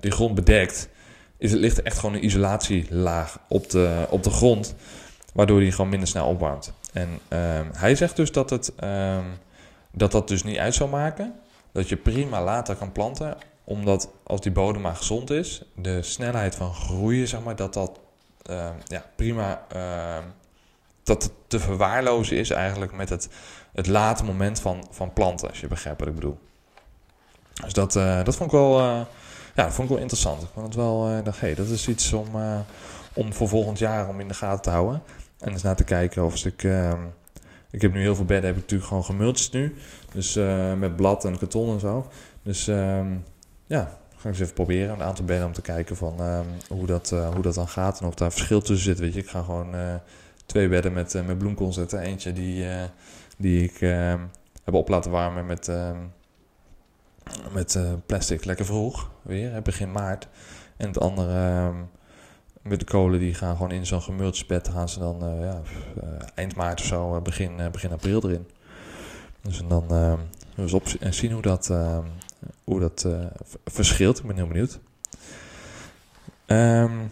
[0.00, 0.88] die grond bedekt,
[1.38, 4.74] is het, ligt echt gewoon een isolatielaag op de, op de grond,
[5.34, 6.72] waardoor die gewoon minder snel opwarmt.
[6.92, 9.24] En um, hij zegt dus dat, het, um,
[9.92, 11.34] dat dat dus niet uit zou maken,
[11.72, 16.54] dat je prima later kan planten, omdat als die bodem maar gezond is, de snelheid
[16.54, 18.00] van groeien, zeg maar, dat dat
[18.50, 19.66] um, ja, prima
[21.02, 23.28] dat het te verwaarlozen is eigenlijk met het,
[23.72, 26.38] het late moment van, van planten, als je begrijpt wat ik bedoel.
[27.62, 28.80] Dus dat, uh, dat vond ik wel...
[28.80, 29.00] Uh,
[29.54, 30.42] ja, dat vond ik wel interessant.
[30.42, 32.26] Ik vond het wel, uh, dacht, hey, dat is iets om,
[33.12, 35.02] om voor volgend jaar om in de gaten te houden.
[35.38, 36.62] En eens naar te kijken of ik...
[36.62, 36.92] Uh,
[37.70, 39.76] ik heb nu heel veel bedden, heb ik natuurlijk gewoon gemulcht nu.
[40.12, 40.34] Dus
[40.78, 42.10] met blad en karton en zo.
[42.42, 42.64] Dus
[43.66, 44.94] ja, ga ik eens even proberen.
[44.94, 48.00] Een aantal bedden om te kijken van um, hoe, dat, uh, hoe dat dan gaat.
[48.00, 48.98] En of daar verschil tussen zit.
[48.98, 49.94] Weet je, ik ga gewoon uh,
[50.46, 52.00] twee bedden met, uh, met bloemkool zetten.
[52.00, 52.82] Eentje die, uh,
[53.38, 54.14] die ik uh,
[54.64, 55.90] heb op laten warmen met, uh,
[57.52, 59.10] met uh, plastic lekker vroeg.
[59.22, 60.28] Weer, begin maart.
[60.76, 61.68] En het andere uh,
[62.62, 64.68] met de kolen, die gaan gewoon in zo'n gemultsbed.
[64.68, 65.60] gaan ze dan uh, ja,
[66.02, 68.46] uh, eind maart of zo, begin, begin april erin.
[69.42, 70.18] Dus en dan
[70.54, 71.72] dus op en zien hoe dat,
[72.64, 73.06] hoe dat
[73.64, 74.18] verschilt.
[74.18, 74.78] Ik ben heel benieuwd.
[76.46, 77.10] Um,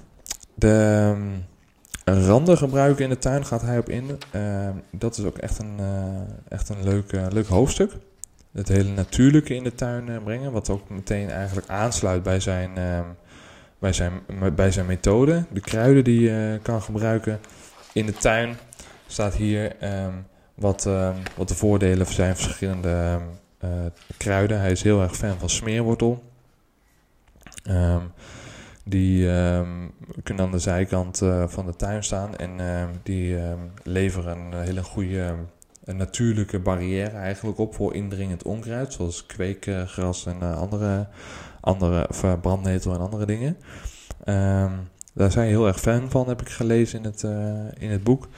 [2.05, 4.19] de randen gebruiken in de tuin gaat hij op in.
[4.37, 7.93] Uh, dat is ook echt een, uh, echt een leuk, uh, leuk hoofdstuk.
[8.53, 10.53] Het hele natuurlijke in de tuin brengen.
[10.53, 12.71] Wat ook meteen eigenlijk aansluit bij zijn,
[13.79, 14.13] bij zijn,
[14.55, 15.45] bij zijn methode.
[15.53, 17.41] De kruiden die je kan gebruiken
[17.93, 18.57] in de tuin.
[19.07, 19.77] Staat hier
[20.55, 20.89] wat,
[21.37, 23.21] wat de voordelen zijn van verschillende
[24.17, 24.61] kruiden.
[24.61, 26.23] Hij is heel erg fan van smeerwortel.
[27.71, 28.13] Um,
[28.85, 29.93] die um,
[30.23, 33.39] kunnen aan de zijkant uh, van de tuin staan en uh, die
[33.83, 35.35] leveren een hele goede
[35.85, 41.07] een natuurlijke barrière eigenlijk op voor indringend onkruid, zoals kweekgras en andere,
[41.61, 43.57] andere of, brandnetel en andere dingen.
[45.15, 47.23] Daar zijn heel erg fan van, heb ik gelezen in het,
[47.79, 48.29] in het boek.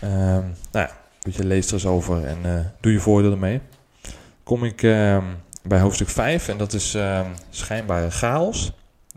[0.00, 0.90] Nou ja,
[1.20, 3.60] je leest er eens over en doe je voordeel ermee.
[4.44, 4.80] Kom ik
[5.62, 6.96] bij hoofdstuk 5 en dat is
[7.50, 8.72] schijnbare chaos.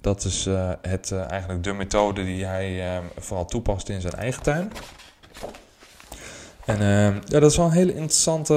[0.05, 4.13] Dat is uh, het, uh, eigenlijk de methode die hij uh, vooral toepast in zijn
[4.13, 4.71] eigen tuin.
[6.65, 6.79] En
[7.25, 8.53] ja, dat is wel een hele interessante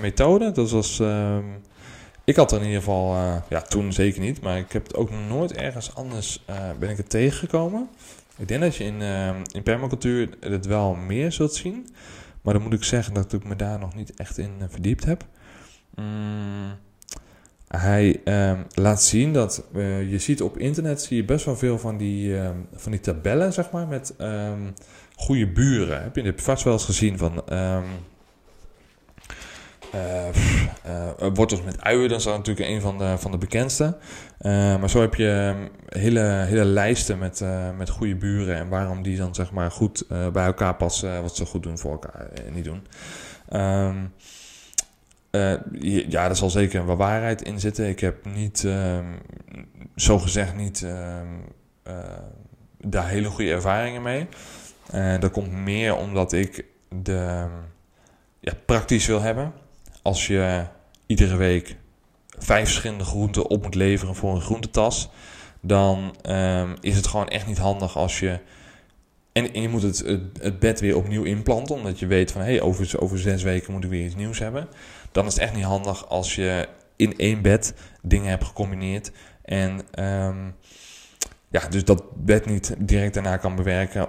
[0.00, 0.52] methode.
[0.52, 1.02] Dat was,
[2.24, 3.14] ik had er in ieder geval,
[3.48, 6.44] ja, toen zeker niet, maar ik heb het ook nooit ergens anders
[6.78, 7.88] ben ik het tegengekomen.
[8.36, 9.02] Ik denk dat je in,
[9.52, 11.88] in permacultuur het wel meer zult zien.
[12.42, 15.24] Maar dan moet ik zeggen dat ik me daar nog niet echt in verdiept heb.
[15.98, 16.76] Mm.
[17.68, 21.78] Hij um, laat zien dat uh, je ziet op internet zie je best wel veel
[21.78, 24.74] van die, um, van die tabellen, zeg maar, met um,
[25.14, 26.02] goede buren.
[26.02, 27.78] Heb je, heb vast wel eens gezien van uh,
[31.34, 33.96] wortels met uien, dat is natuurlijk een van de, van de bekendste.
[34.42, 35.54] maar zo heb je
[35.88, 37.44] hele, hele lijsten met,
[37.76, 41.46] met goede buren en waarom die dan zeg maar goed bij elkaar passen, wat ze
[41.46, 42.82] goed doen voor elkaar en niet doen.
[45.30, 45.54] Uh,
[46.08, 47.88] ja, daar zal zeker wel waarheid in zitten.
[47.88, 49.18] Ik heb niet, um,
[49.96, 51.20] zo gezegd, niet uh,
[52.78, 54.26] daar hele goede ervaringen mee.
[54.94, 56.64] Uh, dat komt meer omdat ik
[57.02, 57.46] de
[58.40, 59.52] ja, praktisch wil hebben.
[60.02, 60.64] Als je
[61.06, 61.76] iedere week
[62.38, 65.10] vijf verschillende groenten op moet leveren voor een groentetas,
[65.60, 68.38] dan um, is het gewoon echt niet handig als je.
[69.32, 69.98] En, je moet het,
[70.40, 73.72] het, bed weer opnieuw inplanten, omdat je weet van hé, hey, over, over zes weken
[73.72, 74.68] moet ik weer iets nieuws hebben.
[75.12, 79.12] Dan is het echt niet handig als je in één bed dingen hebt gecombineerd.
[79.42, 80.54] En um,
[81.48, 84.08] ja, dus dat bed niet direct daarna kan bewerken,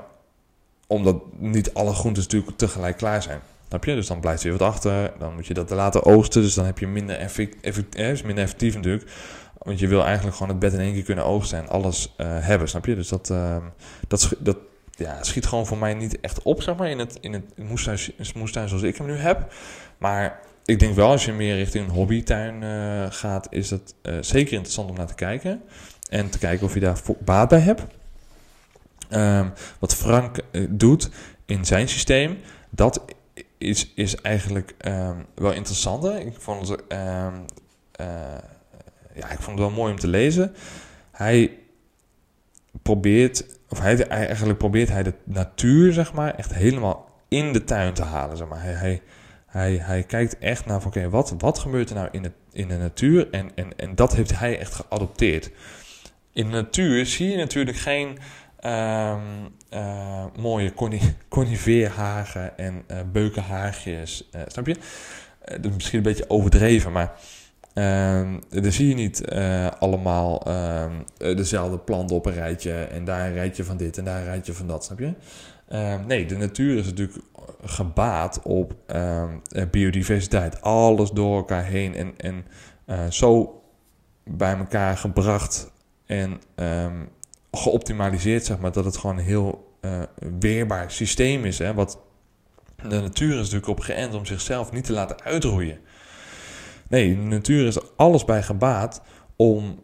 [0.88, 3.40] omdat niet alle groenten natuurlijk tegelijk klaar zijn.
[3.68, 3.96] Snap je?
[3.96, 5.12] Dus dan blijft er weer wat achter.
[5.20, 6.42] Dan moet je dat laten oogsten.
[6.42, 9.12] Dus dan heb je minder, effect, effect, eh, is minder effectief natuurlijk.
[9.58, 12.28] Want je wil eigenlijk gewoon het bed in één keer kunnen oogsten en alles uh,
[12.30, 12.70] hebben.
[12.70, 12.96] Snap je?
[12.96, 13.58] Dus dat, uh,
[14.08, 14.58] dat, dat
[14.92, 18.00] ja, schiet gewoon voor mij niet echt op, zeg maar, in het, in het moestuin,
[18.36, 19.54] moestuin zoals ik hem nu heb.
[19.98, 24.54] Maar ik denk wel, als je meer richting een hobbytuin uh, gaat, is het zeker
[24.54, 25.62] interessant om naar te kijken.
[26.10, 27.84] En te kijken of je daar baat bij hebt.
[29.12, 31.10] Um, wat Frank doet
[31.46, 32.38] in zijn systeem,
[32.70, 33.06] dat
[33.58, 36.20] is, is eigenlijk um, wel interessanter.
[36.20, 36.98] Ik vond het, uh,
[39.14, 40.54] ja, ik vond het wel mooi om te lezen.
[41.12, 41.58] Hij
[42.82, 47.94] probeert, of hij, eigenlijk probeert hij de natuur, zeg maar, echt helemaal in de tuin
[47.94, 48.38] te halen.
[48.38, 48.62] Zeg maar.
[48.62, 49.02] hij, hij,
[49.50, 52.78] hij, kijkt echt naar van, oké, wat, wat gebeurt er nou in de, in de
[52.78, 53.28] natuur?
[53.32, 55.52] En, en, en dat heeft hij echt geadopteerd.
[56.34, 58.18] In de natuur zie je natuurlijk geen
[58.66, 60.74] Um, uh, mooie
[61.30, 64.30] coniveerhagen en uh, beukenhaagjes.
[64.36, 64.76] Uh, snap je?
[65.46, 67.12] dat is misschien een beetje overdreven, maar
[67.74, 69.32] um, dan zie je niet
[69.80, 72.74] allemaal um, dezelfde planten op een rijtje.
[72.74, 75.14] En daar een rijtje van dit en daar een rijtje van dat, snap je?
[76.08, 77.18] nee, de natuur is natuurlijk
[77.64, 78.74] gebaat op
[79.72, 80.62] biodiversiteit.
[80.62, 82.46] Alles door elkaar heen en, en
[83.14, 83.62] zo
[84.24, 85.72] bij elkaar gebracht.
[86.06, 86.42] En
[87.52, 90.02] geoptimaliseerd, zeg maar, dat het gewoon een heel uh,
[90.40, 91.60] weerbaar systeem is.
[91.60, 91.74] Hè?
[91.74, 92.00] Wat
[92.76, 95.80] de natuur is natuurlijk op geënt om zichzelf niet te laten uitroeien.
[96.88, 99.02] Nee, de natuur is alles bij gebaat
[99.36, 99.80] om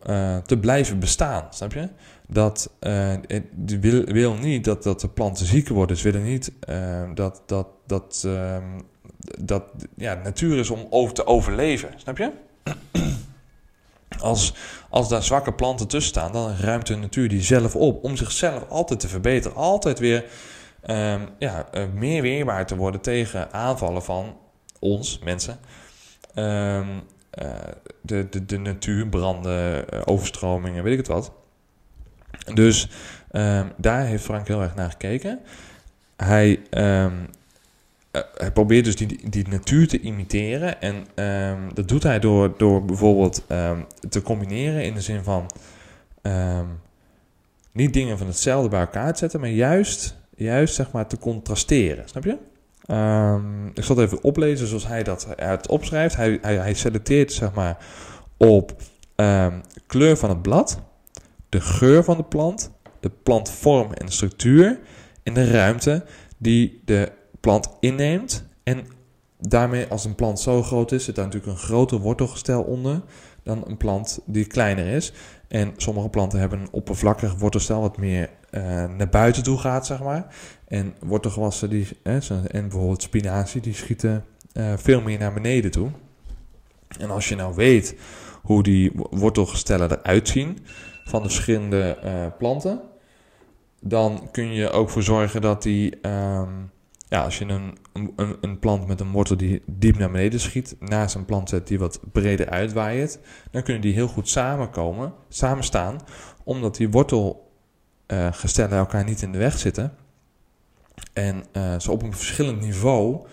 [0.45, 1.89] te blijven bestaan, snap je?
[2.27, 3.13] Dat uh,
[3.79, 5.97] wil, wil niet dat, dat de planten ziek worden.
[5.97, 6.51] Ze willen niet
[7.13, 8.79] dat, dat, dat, ehm,
[9.39, 9.63] dat
[9.95, 12.31] ja, natuur is om over te overleven, snap je?
[14.19, 14.53] Als,
[14.89, 18.69] als daar zwakke planten tussen staan, dan ruimt de natuur die zelf op om zichzelf
[18.69, 19.57] altijd te verbeteren.
[19.57, 20.25] Altijd weer
[20.89, 24.38] um, ja, uh, meer weerbaar te worden tegen aanvallen van
[24.79, 25.59] ons, mensen.
[26.35, 26.88] Uh,
[28.01, 31.31] de, de, de natuur, branden, overstromingen, weet ik het wat.
[32.54, 32.89] Dus
[33.32, 35.39] um, daar heeft Frank heel erg naar gekeken.
[36.15, 37.06] Hij uh,
[38.38, 40.82] hij probeert dus die, die natuur te imiteren.
[40.82, 40.95] En
[41.26, 43.45] um, dat doet hij door, door bijvoorbeeld
[44.10, 45.52] te combineren in de zin van
[47.71, 52.10] niet dingen van hetzelfde bij elkaar te zetten, maar juist, juist zeg maar te contrasteren.
[52.10, 52.38] Snap je?
[53.74, 56.15] ik zal het even oplezen zoals hij dat het opschrijft.
[56.15, 57.78] Hij, hij, hij selecteert zeg maar
[58.38, 58.76] op
[59.88, 60.80] kleur van het blad,
[61.56, 64.80] de geur van de plant, de plantvorm en structuur
[65.24, 66.06] en de ruimte
[66.38, 68.46] die de plant inneemt.
[68.63, 68.86] En
[69.39, 73.02] daarmee, als een plant zo groot is, zit daar natuurlijk een groter wortelgestel onder
[73.44, 75.13] dan een plant die kleiner is.
[75.48, 78.62] En sommige planten hebben een oppervlakkig wortelstel wat meer uh,
[78.98, 80.36] naar buiten toe gaat, zeg maar.
[80.68, 85.89] En wortelgewassen, die, eh, en bijvoorbeeld spinazie, die schieten uh, veel meer naar beneden toe.
[87.00, 87.96] En als je nou weet
[88.41, 90.58] hoe die wortelgestellen eruit zien
[91.06, 91.98] van de verschillende
[92.38, 92.82] planten,
[93.82, 96.72] dan kun je ook voor zorgen dat die um,
[97.08, 97.78] ja, als je een,
[98.15, 101.68] een, een, plant met een wortel die diep naar beneden schiet, naast een plant zet
[101.68, 103.20] die wat breder uitwaait,
[103.52, 106.00] dan kunnen die heel goed samenkomen, samenstaan,
[106.44, 109.94] omdat die wortelgestellen uh, elkaar niet in de weg zitten.
[111.13, 113.28] En uh, ze op een verschillend niveau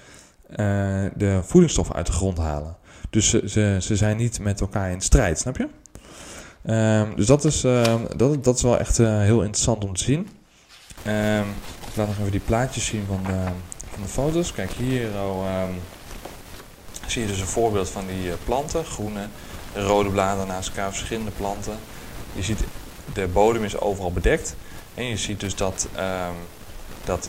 [1.16, 2.76] de voedingsstoffen uit de grond halen.
[3.10, 5.68] Dus ze, ze, ze zijn niet met elkaar in strijd, snap je?
[6.66, 10.28] Um, dus dat is, uh, dat, dat is wel echt heel interessant om te zien.
[11.06, 11.46] Um,
[11.90, 13.44] ik laat nog even die plaatjes zien van de,
[13.90, 14.52] van de foto's.
[14.52, 15.64] Kijk, hier oh,
[17.06, 18.84] zie je dus een voorbeeld van die uh, planten.
[18.84, 19.26] Groene,
[19.74, 21.78] rode bladeren naast elkaar, verschillende planten.
[22.32, 22.60] Je ziet,
[23.12, 24.54] de bodem is overal bedekt.
[24.94, 25.88] En je ziet dus dat,
[27.04, 27.28] dat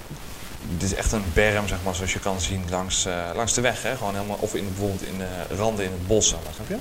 [0.77, 3.61] dit is echt een berm, zeg maar, zoals je kan zien langs, uh, langs de
[3.61, 3.83] weg.
[3.83, 3.95] Hè?
[3.95, 6.77] Gewoon helemaal, of in, bijvoorbeeld in de randen in het bos, snap je?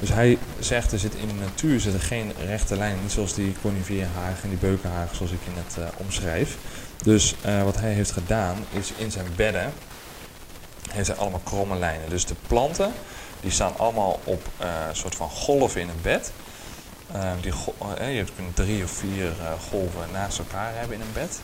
[0.00, 2.96] Dus hij zegt, er zit in de natuur zit er geen rechte lijn.
[3.02, 6.56] Niet zoals die coniferhagen en die beukenhagen zoals ik je net uh, omschrijf.
[7.02, 9.72] Dus uh, wat hij heeft gedaan is in zijn bedden
[10.90, 12.10] Het zijn allemaal kromme lijnen.
[12.10, 12.92] Dus de planten
[13.40, 16.32] die staan allemaal op een soort van golven in het bed.
[17.40, 17.52] die
[18.14, 19.32] je kunt drie of vier
[19.70, 21.40] golven naast elkaar hebben in een bed.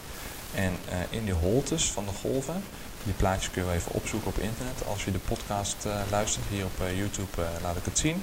[0.55, 0.77] En
[1.11, 2.63] in die holtes van de golven,
[3.07, 4.87] die plaatjes kun je even opzoeken op internet.
[4.87, 5.77] Als je de podcast
[6.11, 8.23] luistert, hier op YouTube laat ik het zien.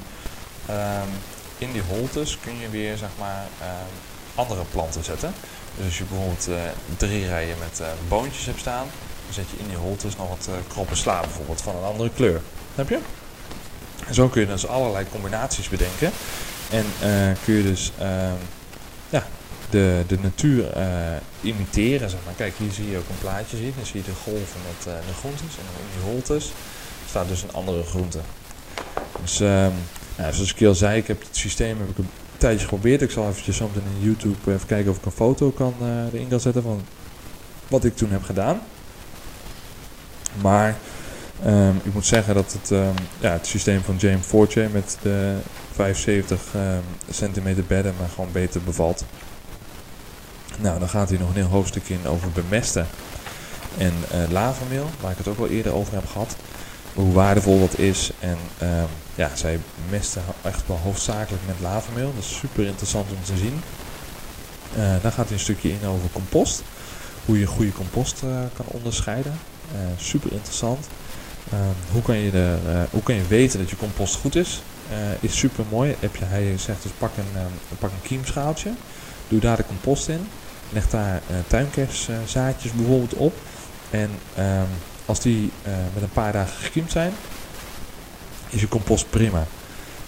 [0.66, 1.08] Ehm,
[1.58, 3.94] in die holtes kun je weer zeg maar ehm,
[4.36, 5.34] andere planten zetten.
[5.76, 6.48] Dus als je bijvoorbeeld
[6.98, 8.88] drie rijen met boontjes hebt staan,
[9.26, 12.42] dan zet je in die holtes nog wat kroppen sla bijvoorbeeld van een andere kleur.
[12.76, 13.00] Heb je?
[14.08, 16.12] En zo kun je dus allerlei combinaties bedenken.
[16.70, 16.86] En
[17.44, 18.36] kun je dus ehm,
[19.74, 20.66] de, de natuur
[21.42, 22.10] imiteren.
[22.10, 22.34] Zeg maar.
[22.34, 23.74] Kijk, hier zie je ook een plaatje zien.
[23.76, 25.58] Dan zie je de golven met de groentes.
[25.58, 26.52] En in die holtes
[27.10, 28.20] staat dus een andere groente.
[29.22, 29.74] Dus um,
[30.18, 33.02] nou, zoals ik al zei, ik heb het systeem heb ik een tijdje geprobeerd.
[33.02, 35.74] Ik zal eventjes zo meteen in YouTube even kijken of ik een foto kan,
[36.14, 36.82] erin kan zetten van
[37.68, 38.62] wat ik toen heb gedaan.
[40.42, 40.76] Maar
[41.46, 45.36] um, ik moet zeggen dat het, um, ja, het systeem van James Fortje met de
[45.72, 46.62] 75 um,
[47.10, 49.06] centimeter bedden maar gewoon beter bevalt.
[50.60, 52.88] Nou, dan gaat hij nog een heel hoofdstuk in over bemesten
[53.78, 53.94] en
[54.32, 54.42] uh,
[55.02, 56.36] waar ik het ook al eerder over heb gehad
[56.94, 58.12] hoe waardevol dat is.
[58.20, 62.14] En um, ja, zij mesten echt wel hoofdzakelijk met lavameel.
[62.16, 63.62] Dat is super interessant om te zien.
[64.78, 66.64] Uh, dan gaat hij een stukje in over compost.
[67.26, 69.40] Hoe je goede compost uh, kan onderscheiden.
[69.98, 70.88] Super interessant.
[71.52, 71.62] Ehm,
[71.92, 72.56] hoe, kan je de,
[72.92, 74.62] hoe kan je weten dat je compost goed is?
[75.20, 75.96] is super mooi.
[76.00, 77.42] Heb je, hij zegt dus pak een,
[77.80, 78.72] pak een kiemschaaltje.
[79.28, 80.28] Doe daar de compost in.
[80.70, 83.34] Leg daar tuinkerszaadjes bijvoorbeeld op.
[83.90, 84.68] En um,
[85.06, 87.12] als die uh, met een paar dagen gekiemd zijn,
[88.50, 89.46] is je compost prima.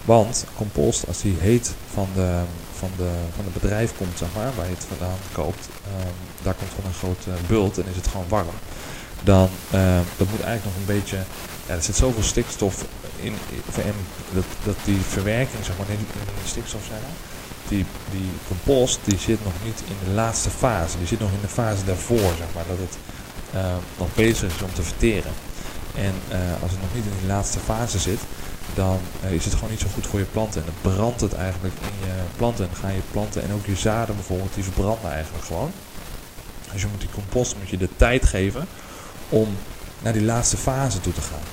[0.05, 2.41] Want compost, als die heet van de,
[2.77, 6.11] van de, van het bedrijf komt, zeg maar, waar je het vandaan koopt, um,
[6.43, 8.47] daar komt van een grote bult en is het gewoon warm.
[9.23, 11.17] Dan uh, dat moet eigenlijk nog een beetje,
[11.67, 13.33] ja, er zit zoveel stikstof in,
[13.75, 13.93] in
[14.33, 16.07] dat, dat die verwerking, zeg maar, in
[16.43, 17.01] de stikstof zijn,
[17.67, 21.41] die, die compost die zit nog niet in de laatste fase, die zit nog in
[21.41, 22.97] de fase daarvoor, zeg maar, dat het
[23.55, 25.31] uh, nog bezig is om te verteren.
[25.95, 28.19] En uh, als het nog niet in die laatste fase zit,
[28.73, 30.61] dan uh, is het gewoon niet zo goed voor je planten.
[30.61, 32.63] En dan brandt het eigenlijk in je planten.
[32.65, 35.71] En dan gaan je planten en ook je zaden bijvoorbeeld, die verbranden eigenlijk gewoon.
[36.71, 38.67] Dus je moet die compost moet je de tijd geven
[39.29, 39.47] om
[40.01, 41.47] naar die laatste fase toe te gaan.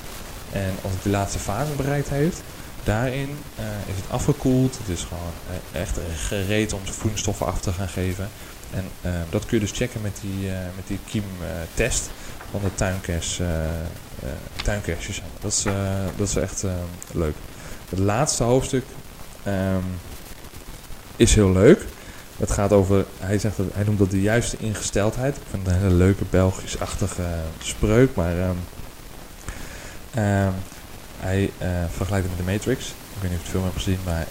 [0.62, 2.42] En als het die laatste fase bereikt heeft,
[2.84, 4.78] daarin uh, is het afgekoeld.
[4.78, 5.32] Het is gewoon
[5.74, 8.28] uh, echt gereed om voedingsstoffen af te gaan geven.
[8.70, 12.10] En uh, dat kun je dus checken met die, met die kiemtest
[12.50, 13.40] van de tuinkers,
[14.62, 15.22] tuinkersjes.
[15.40, 15.62] Dat is,
[16.16, 16.64] dat is echt
[17.12, 17.34] leuk.
[17.88, 18.84] Het laatste hoofdstuk
[19.46, 19.84] um,
[21.16, 21.84] is heel leuk.
[22.36, 25.36] Het gaat over, hij, zegt dat, hij noemt dat de juiste ingesteldheid.
[25.36, 27.22] Ik vind het een hele leuke Belgisch-achtige
[27.62, 28.58] spreuk, maar um,
[30.22, 30.54] um,
[31.22, 31.50] hij
[31.90, 32.86] vergelijkt het met de Matrix.
[32.88, 34.26] Ik weet niet of je het film hebt gezien, maar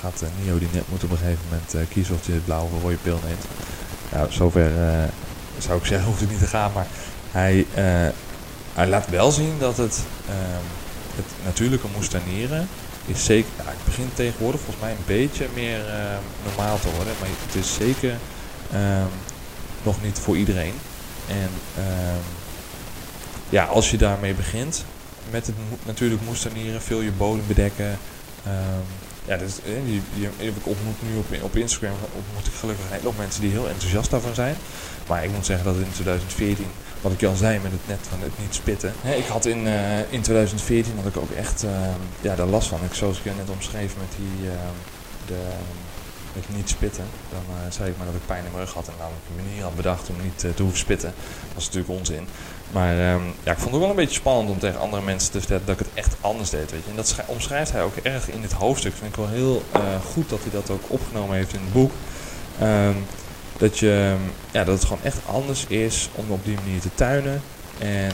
[0.00, 2.82] gaat Neo die net moet op een gegeven moment kiezen of hij de blauwe of
[2.82, 3.44] rode pil neemt.
[4.12, 4.70] Nou, zover
[5.58, 6.72] zou ik zeggen, hoeft het niet te gaan.
[6.72, 6.86] Maar
[7.30, 7.66] hij,
[8.74, 9.98] hij laat wel zien dat het,
[10.28, 10.66] um,
[11.16, 12.68] het natuurlijke moestanieren
[13.06, 15.80] is zeker, het begint tegenwoordig volgens mij een beetje meer
[16.44, 17.14] normaal te worden.
[17.20, 18.16] Maar het is zeker
[18.74, 19.08] um,
[19.82, 20.74] nog niet voor iedereen.
[21.28, 22.22] En um,
[23.48, 24.84] ja, als je daarmee begint
[25.30, 27.98] met het natuurlijk moestanieren, veel je bodem bedekken.
[29.26, 33.40] Ja, dus, die, die, ik ontmoet nu op, op Instagram ontmoet ik gelukkig een mensen
[33.40, 34.56] die heel enthousiast daarvan zijn.
[35.08, 36.66] Maar ik moet zeggen dat in 2014,
[37.00, 38.92] wat ik al zei met het net van het niet spitten.
[39.00, 41.70] Hè, ik had in, uh, in 2014 had ik ook echt uh,
[42.20, 42.78] ja, daar last van.
[42.84, 44.52] Ik, zoals ik net omschreef met die uh,
[45.26, 45.40] de,
[46.34, 47.04] met niet spitten.
[47.30, 49.62] Dan zei ik maar dat ik pijn in mijn rug had en namelijk een manier
[49.62, 51.12] had bedacht om niet te hoeven spitten.
[51.48, 52.28] Dat is natuurlijk onzin.
[52.72, 55.38] Maar um, ja, ik vond het wel een beetje spannend om tegen andere mensen te
[55.38, 56.70] vertellen dat ik het echt anders deed.
[56.70, 56.90] Weet je.
[56.90, 58.94] En dat omschrijft hij ook erg in dit hoofdstuk.
[58.94, 59.80] Vind ik wel heel uh,
[60.12, 61.92] goed dat hij dat ook opgenomen heeft in het boek.
[62.62, 63.06] Um,
[63.58, 64.16] dat, je,
[64.50, 67.42] ja, dat het gewoon echt anders is om op die manier te tuinen.
[67.78, 68.12] En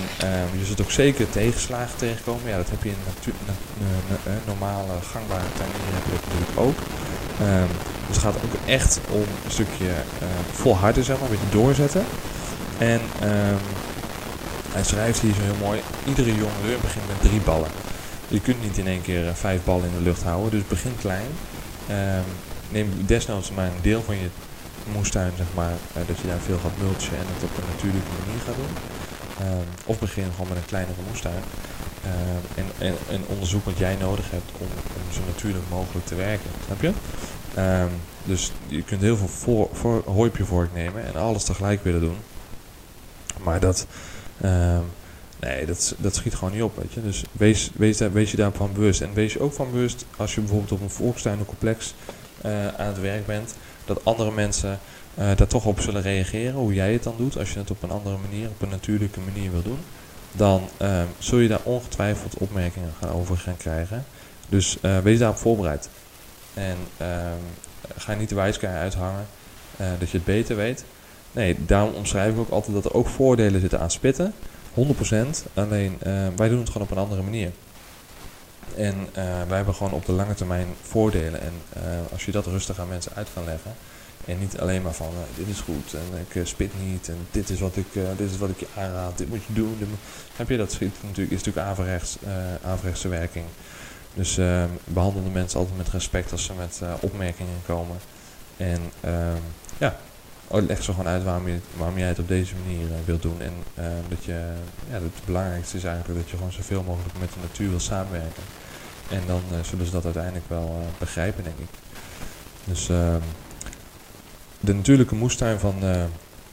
[0.59, 2.49] je zult ook zeker tegenslagen tegenkomen.
[2.49, 6.59] Ja, dat heb je in natu- na, na, na, normale gangbare tuinieren heb je natuurlijk
[6.61, 6.79] ook.
[8.07, 12.05] Dus het gaat ook echt om een stukje uh, volharden, zeg maar, een beetje doorzetten.
[12.79, 13.59] En um,
[14.73, 17.71] hij schrijft hier zo heel mooi, iedere jongeleur begint met drie ballen.
[18.29, 20.97] Je kunt niet in één keer uh, vijf ballen in de lucht houden, dus begin
[21.01, 21.29] klein.
[22.69, 24.29] neem desnoods maar een deel van je
[24.93, 28.11] moestuin, zeg maar, uh, dat je daar veel gaat mulchen en het op een natuurlijke
[28.19, 28.75] manier gaat doen.
[29.47, 31.43] Um, of begin gewoon met een kleinere moestuin.
[32.55, 36.51] En, en, en, onderzoek wat jij nodig hebt om, om zo natuurlijk mogelijk te werken.
[36.67, 36.93] Snap je?
[37.59, 37.91] Um,
[38.25, 42.17] dus je kunt heel veel voor, voor, hooipje vork nemen en alles tegelijk willen doen.
[43.43, 43.87] Maar dat,
[45.45, 47.03] Nee, dat, dat schiet gewoon niet op, weet je.
[47.03, 49.01] Dus wees, wees, daar, wees je daarvan bewust.
[49.01, 51.95] En wees je ook van bewust als je bijvoorbeeld op een volkstuinencomplex
[52.47, 54.79] uh, aan het werk bent, dat andere mensen
[55.19, 57.39] uh, daar toch op zullen reageren, hoe jij het dan doet.
[57.39, 59.79] Als je het op een andere manier, op een natuurlijke manier wil doen,
[60.33, 64.05] dan uh, zul je daar ongetwijfeld opmerkingen gaan over gaan krijgen.
[64.49, 65.89] Dus uh, wees daarop voorbereid.
[66.55, 66.77] En
[67.97, 69.27] ga niet de wijskeer uithangen
[69.99, 70.85] dat je het beter weet.
[71.33, 74.33] Nee, daarom omschrijf ik ook altijd dat er ook voordelen zitten aan spitten.
[74.75, 74.81] 100%.
[75.55, 75.99] Alleen
[76.37, 77.51] wij doen het gewoon op een andere manier.
[78.77, 79.09] En
[79.49, 81.41] wij hebben gewoon op de lange termijn voordelen.
[81.41, 81.53] En
[82.13, 83.75] als je dat rustig aan mensen uit kan leggen,
[84.25, 87.61] en niet alleen maar van dit is goed en ik spit niet en dit is
[87.61, 87.87] wat ik,
[88.17, 89.77] dit is wat ik je aanraad, dit moet je doen.
[89.79, 89.99] Moet...
[90.37, 92.17] Heb je dat schiet natuurlijk, is natuurlijk averechts,
[92.65, 93.45] averechtse werking.
[94.15, 97.97] Dus ehm, behandel de mensen altijd met respect als ze met opmerkingen komen.
[98.57, 99.43] En ehm,
[99.79, 99.97] ja,
[100.51, 103.41] leg ze gewoon uit waarom, je, waarom jij het op deze manier wilt doen.
[103.41, 104.53] En ehm, dat je,
[104.91, 108.43] ja, het belangrijkste is eigenlijk dat je gewoon zoveel mogelijk met de natuur wil samenwerken.
[109.11, 111.69] En dan zullen ze dat uiteindelijk wel begrijpen, denk ik.
[112.65, 112.91] Dus
[114.65, 116.05] de natuurlijke moestuin van uh,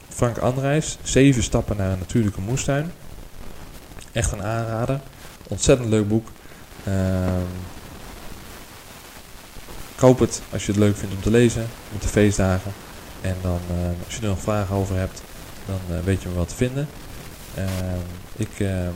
[0.08, 0.98] Frank Andrijs.
[1.02, 2.92] Zeven stappen naar een natuurlijke moestuin.
[4.12, 5.00] Echt een aanrader.
[5.48, 6.28] Ontzettend leuk boek.
[6.88, 7.42] Uh,
[9.96, 12.72] koop het als je het leuk vindt om te lezen met de feestdagen.
[13.20, 15.22] En dan, uh, als je er nog vragen over hebt,
[15.66, 16.88] dan uh, weet je me wat te vinden.
[17.54, 17.66] Ehm,
[18.36, 18.92] ik ehm,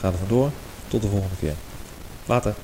[0.00, 0.50] ga er vandoor.
[0.88, 1.54] Tot de volgende keer.
[2.24, 2.54] Later.